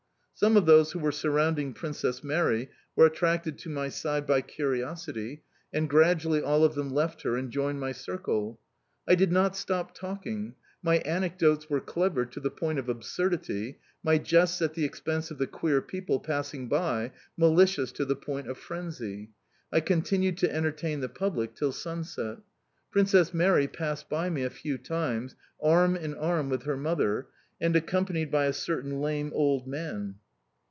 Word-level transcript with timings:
Some 0.33 0.57
of 0.57 0.65
those 0.65 0.91
who 0.93 0.97
were 0.97 1.11
surrounding 1.11 1.71
Princess 1.71 2.23
Mary 2.23 2.71
were 2.95 3.05
attracted 3.05 3.59
to 3.59 3.69
my 3.69 3.89
side 3.89 4.25
by 4.25 4.41
curiosity, 4.41 5.43
and 5.71 5.87
gradually 5.87 6.41
all 6.41 6.63
of 6.63 6.73
them 6.73 6.89
left 6.89 7.21
her 7.21 7.37
and 7.37 7.51
joined 7.51 7.79
my 7.79 7.91
circle. 7.91 8.59
I 9.07 9.13
did 9.13 9.31
not 9.31 9.55
stop 9.55 9.93
talking; 9.93 10.55
my 10.81 10.97
anecdotes 11.05 11.69
were 11.69 11.79
clever 11.79 12.25
to 12.25 12.39
the 12.39 12.49
point 12.49 12.79
of 12.79 12.89
absurdity, 12.89 13.77
my 14.03 14.17
jests 14.17 14.63
at 14.63 14.73
the 14.73 14.83
expense 14.83 15.29
of 15.29 15.37
the 15.37 15.45
queer 15.45 15.79
people 15.79 16.19
passing 16.19 16.67
by, 16.67 17.11
malicious 17.37 17.91
to 17.91 18.03
the 18.03 18.15
point 18.15 18.47
of 18.49 18.57
frenzy. 18.57 19.29
I 19.71 19.79
continued 19.79 20.39
to 20.39 20.51
entertain 20.51 21.01
the 21.01 21.09
public 21.09 21.53
till 21.53 21.71
sunset. 21.71 22.39
Princess 22.89 23.31
Mary 23.31 23.67
passed 23.67 24.09
by 24.09 24.31
me 24.31 24.43
a 24.43 24.49
few 24.49 24.79
times, 24.79 25.35
arm 25.61 25.95
in 25.95 26.15
arm 26.15 26.49
with 26.49 26.63
her 26.63 26.77
mother, 26.77 27.27
and 27.61 27.75
accompanied 27.75 28.31
by 28.31 28.45
a 28.45 28.53
certain 28.53 29.01
lame 29.01 29.31
old 29.35 29.67
man. 29.67 30.15